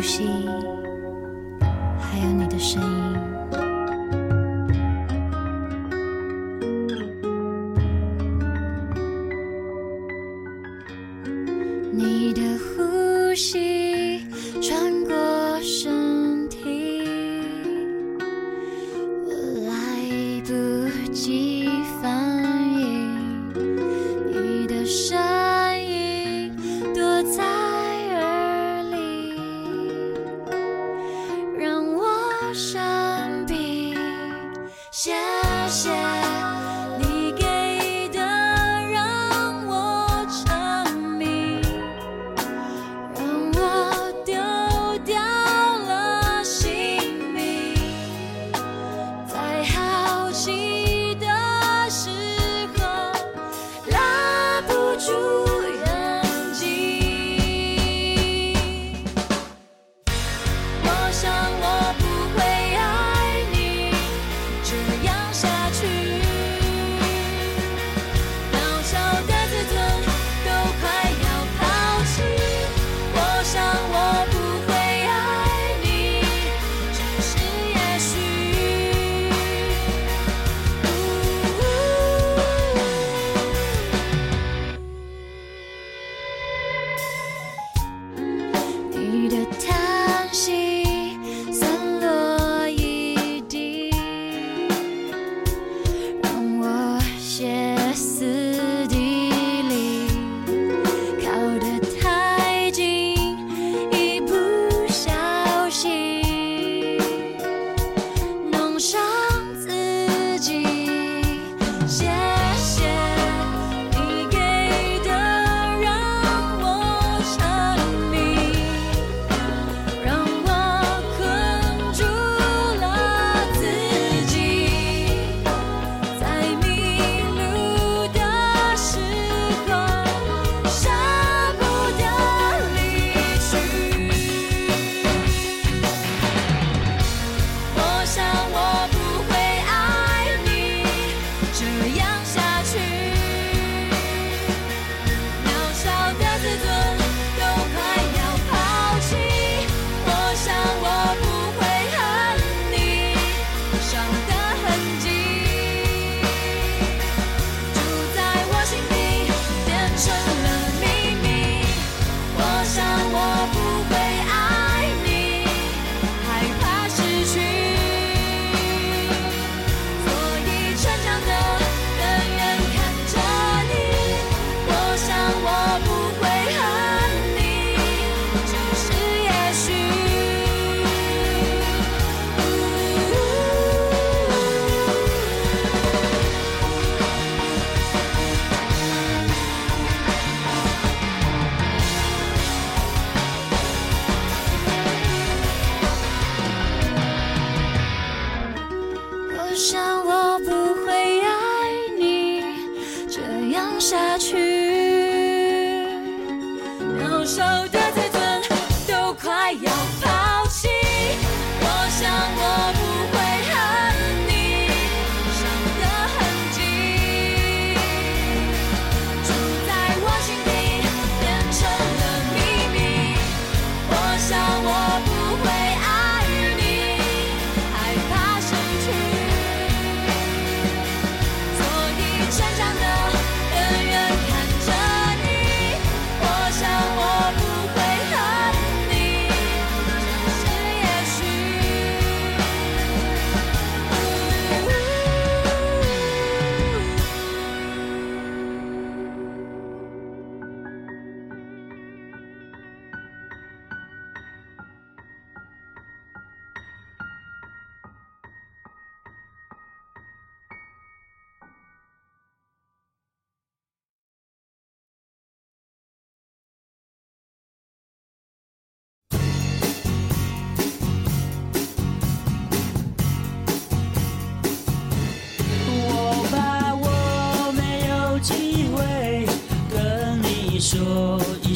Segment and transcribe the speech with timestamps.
[0.00, 0.24] 呼吸
[2.00, 3.09] 还有你的声音。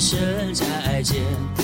[0.05, 1.64] 声再见。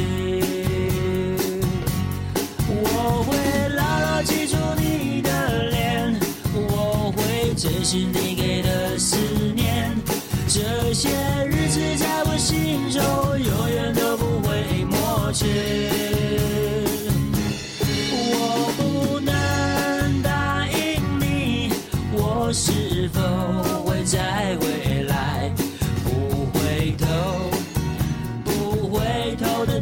[0.00, 0.39] 下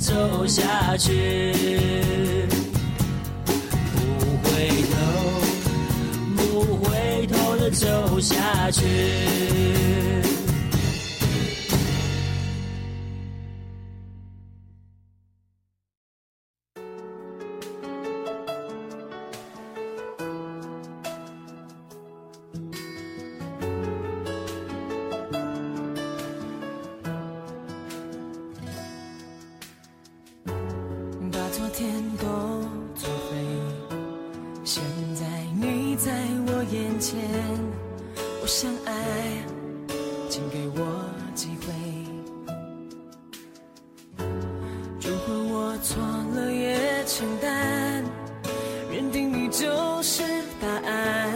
[0.00, 1.62] 走下去。
[3.92, 4.00] 不
[4.42, 4.96] 回头，
[6.36, 8.82] 不回头的走下去。
[31.80, 31.88] 天
[32.18, 32.26] 都
[32.94, 33.38] 作废，
[34.64, 34.82] 现
[35.14, 35.24] 在
[35.58, 36.12] 你在
[36.46, 37.18] 我眼前，
[38.42, 39.42] 我想爱，
[40.28, 40.84] 请给我
[41.34, 41.72] 机会。
[45.00, 46.02] 如果我错
[46.34, 48.04] 了也承担，
[48.92, 50.22] 认定你就是
[50.60, 51.32] 答案。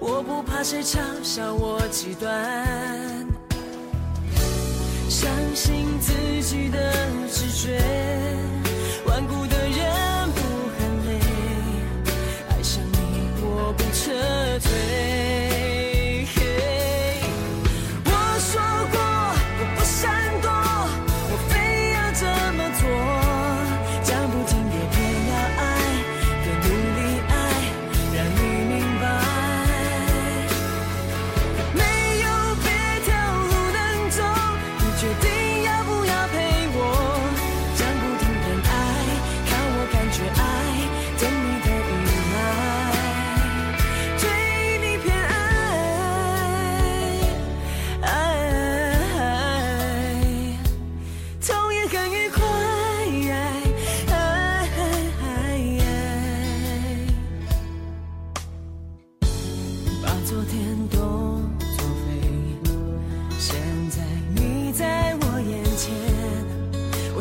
[0.00, 2.75] 我不怕谁嘲笑我极端。
[5.18, 6.92] 相信自己的
[7.30, 7.80] 直觉，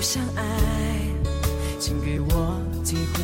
[0.06, 0.44] 相，爱，
[1.80, 3.24] 请给我机会。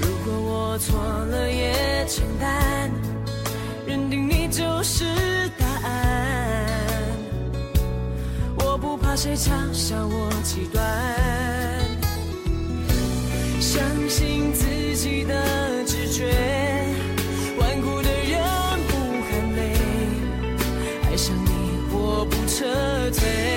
[0.00, 2.88] 如果我错了也承担，
[3.88, 5.04] 认定你就是
[5.58, 6.68] 答案，
[8.60, 10.80] 我不怕谁嘲笑我极端。
[13.60, 14.64] 相信自
[14.96, 16.32] 己的直觉，
[17.58, 18.40] 顽固的人
[18.86, 18.94] 不
[19.26, 19.74] 喊累。
[21.10, 21.50] 爱上你
[21.92, 22.64] 我不撤
[23.12, 23.49] take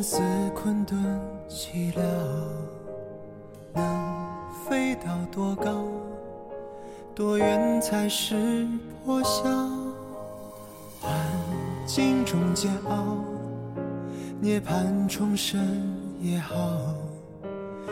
[0.00, 0.18] 生死
[0.54, 0.98] 困顿
[1.46, 2.00] 寂寥，
[3.74, 3.84] 能
[4.66, 5.84] 飞到多高？
[7.14, 8.66] 多远才是
[9.04, 9.42] 破晓？
[11.02, 11.12] 幻
[11.84, 13.18] 境中煎熬，
[14.40, 15.60] 涅槃重生
[16.18, 16.54] 也好。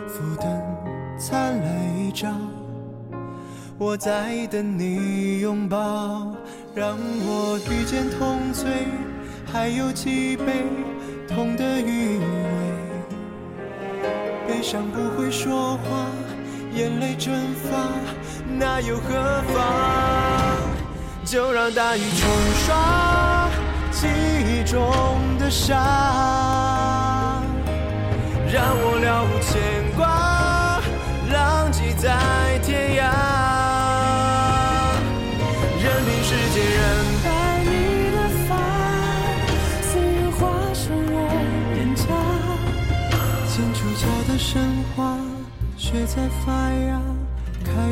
[0.07, 0.51] 浮灯
[1.19, 2.35] 灿烂一照，
[3.77, 6.35] 我在等你拥抱，
[6.75, 8.87] 让我遇见痛醉，
[9.45, 10.65] 还有几杯
[11.29, 12.25] 痛的余味。
[14.49, 16.09] 悲伤不会说话，
[16.75, 17.71] 眼泪蒸发，
[18.59, 19.63] 那又何妨？
[21.25, 22.29] 就让大雨冲
[22.65, 23.51] 刷
[23.93, 25.77] 记忆中的伤，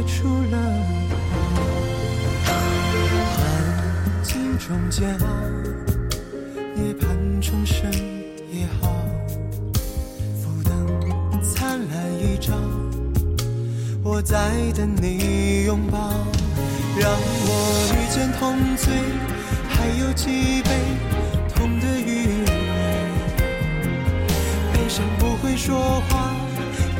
[0.07, 0.57] 出了
[2.45, 2.53] 花。
[3.37, 3.39] 环
[4.23, 5.27] 境中煎熬，
[6.75, 7.07] 涅槃
[7.41, 7.91] 重生
[8.53, 9.05] 也好。
[10.41, 10.71] 浮灯
[11.43, 12.55] 灿烂一朝，
[14.03, 15.99] 我在等你拥抱，
[16.99, 17.51] 让我
[17.93, 18.95] 遇见痛醉，
[19.69, 20.71] 还有几杯
[21.55, 22.47] 痛的余味。
[24.73, 26.33] 悲伤不会说话，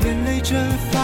[0.05, 0.59] 眼泪蒸
[0.91, 1.01] 发，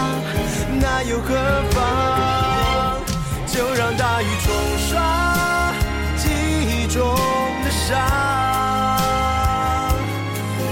[1.01, 1.33] 又何
[1.71, 3.01] 妨？
[3.47, 5.73] 就让大雨冲刷
[6.17, 7.15] 记忆中
[7.63, 7.97] 的伤，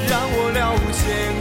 [0.09, 0.99] 让我了无牵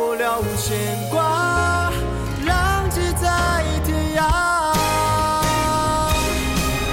[0.00, 0.78] 我了无牵
[1.10, 1.90] 挂，
[2.46, 3.26] 浪迹在
[3.84, 4.22] 天涯。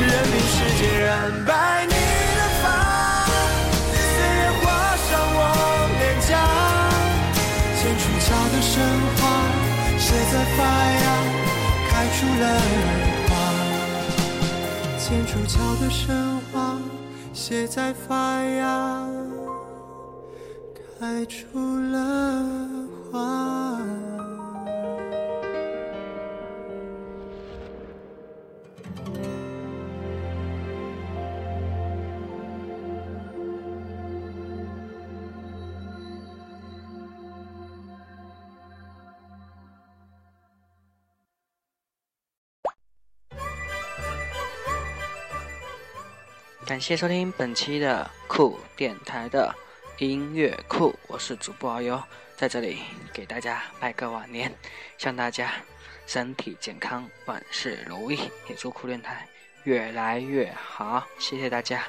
[0.01, 1.05] 任凭时间染
[1.45, 2.65] 白你的发，
[3.93, 4.65] 岁月划
[4.97, 5.07] 伤
[5.37, 5.39] 我
[5.99, 6.33] 脸颊。
[7.77, 8.73] 剑出桥的神
[9.17, 9.21] 话，
[9.99, 10.65] 谁在发
[10.97, 11.05] 芽，
[11.87, 12.43] 开出了
[13.29, 13.31] 花。
[14.97, 16.01] 剑出桥的神
[16.51, 16.55] 话，
[17.35, 18.65] 谁在发芽，
[20.99, 21.37] 开出
[21.91, 21.93] 了
[46.65, 49.53] 感谢收听本期的酷电台的
[49.99, 52.03] 音乐库，我是主播遨游，
[52.35, 52.79] 在这里
[53.13, 54.51] 给大家拜个晚年，
[54.97, 55.51] 向大家
[56.07, 59.27] 身体健康，万事如意，也祝酷电台
[59.63, 61.83] 越来越好，谢谢大家。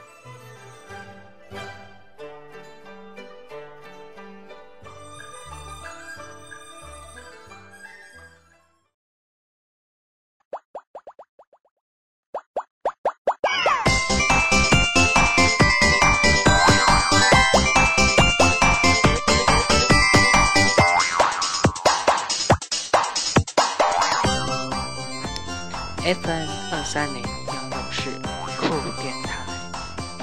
[26.06, 28.10] FM 二三零幺六四
[28.56, 28.68] 酷
[29.02, 29.44] 电台，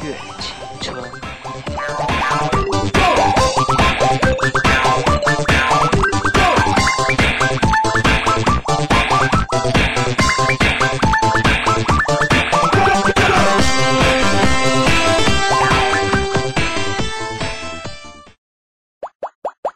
[0.01, 0.42] 月。